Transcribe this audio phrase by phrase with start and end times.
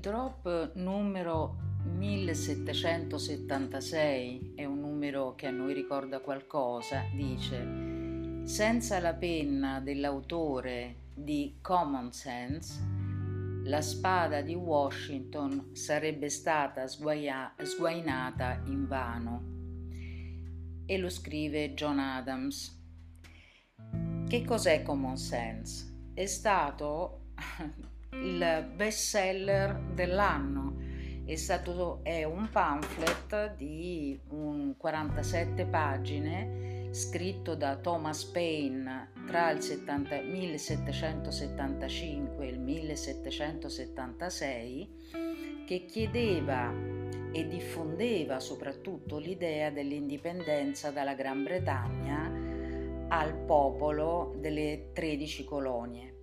[0.00, 1.56] drop numero
[1.96, 7.92] 1776 è un numero che a noi ricorda qualcosa, dice
[8.44, 12.92] senza la penna dell'autore di Common Sense
[13.64, 19.52] la spada di Washington sarebbe stata sguaia- sguainata in vano.
[20.84, 22.78] E lo scrive John Adams.
[24.28, 26.10] Che cos'è Common Sense?
[26.12, 27.28] È stato
[28.22, 30.82] il best seller dell'anno.
[31.24, 39.60] È, stato, è un pamphlet di un 47 pagine scritto da Thomas Paine tra il
[39.60, 44.88] 70, 1775 e il 1776
[45.66, 46.72] che chiedeva
[47.32, 52.30] e diffondeva soprattutto l'idea dell'indipendenza dalla Gran Bretagna
[53.08, 56.13] al popolo delle 13 colonie.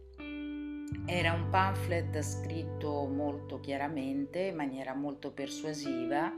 [1.06, 6.32] Era un pamphlet scritto molto chiaramente, in maniera molto persuasiva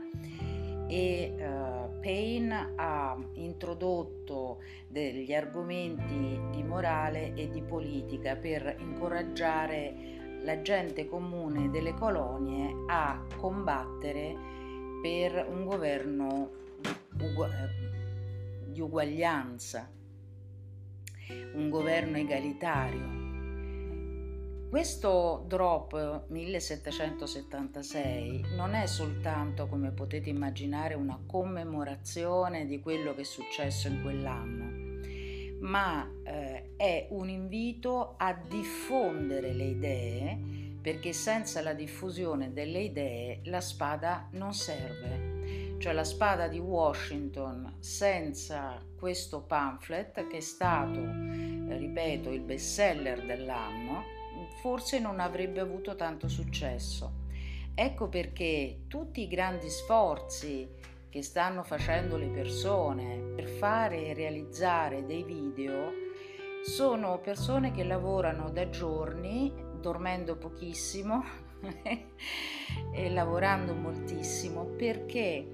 [0.86, 10.60] e uh, Payne ha introdotto degli argomenti di morale e di politica per incoraggiare la
[10.60, 14.36] gente comune delle colonie a combattere
[15.00, 16.50] per un governo
[18.66, 19.90] di uguaglianza,
[21.54, 23.23] un governo egalitario
[24.74, 33.24] questo drop 1776 non è soltanto, come potete immaginare, una commemorazione di quello che è
[33.24, 40.40] successo in quell'anno, ma eh, è un invito a diffondere le idee,
[40.82, 45.76] perché senza la diffusione delle idee la spada non serve.
[45.78, 53.24] Cioè la spada di Washington senza questo pamphlet che è stato, ripeto, il best seller
[53.24, 54.13] dell'anno,
[54.60, 57.22] forse non avrebbe avuto tanto successo.
[57.74, 60.68] Ecco perché tutti i grandi sforzi
[61.08, 65.92] che stanno facendo le persone per fare e realizzare dei video
[66.64, 71.22] sono persone che lavorano da giorni, dormendo pochissimo
[72.92, 75.46] e lavorando moltissimo perché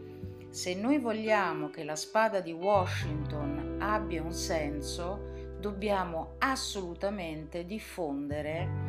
[0.50, 8.88] se noi vogliamo che la spada di Washington abbia un senso, dobbiamo assolutamente diffondere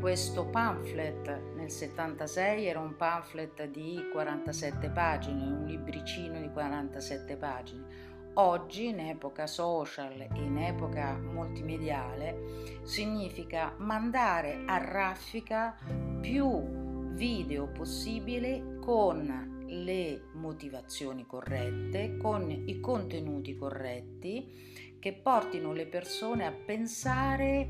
[0.00, 8.14] questo pamphlet nel 76 era un pamphlet di 47 pagine, un libricino di 47 pagine.
[8.34, 15.74] Oggi, in epoca social e in epoca multimediale, significa mandare a raffica
[16.20, 26.46] più video possibile con le motivazioni corrette, con i contenuti corretti che portino le persone
[26.46, 27.68] a pensare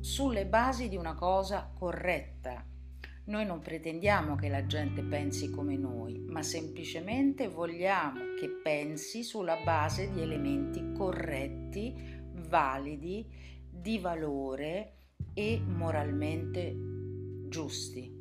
[0.00, 2.66] sulle basi di una cosa corretta.
[3.26, 9.56] Noi non pretendiamo che la gente pensi come noi, ma semplicemente vogliamo che pensi sulla
[9.64, 11.94] base di elementi corretti,
[12.48, 13.26] validi,
[13.70, 14.92] di valore
[15.32, 16.76] e moralmente
[17.48, 18.12] giusti.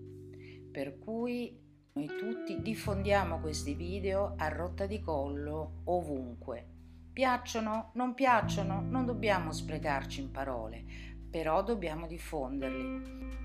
[0.71, 1.59] Per cui
[1.95, 6.65] noi tutti diffondiamo questi video a rotta di collo ovunque.
[7.13, 7.91] Piacciono?
[7.93, 8.81] Non piacciono?
[8.81, 10.83] Non dobbiamo sprecarci in parole,
[11.29, 13.42] però dobbiamo diffonderli.